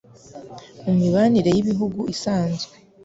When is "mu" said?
0.83-0.91